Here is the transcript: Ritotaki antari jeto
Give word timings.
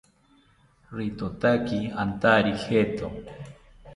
Ritotaki 0.95 1.79
antari 2.03 2.51
jeto 2.63 3.07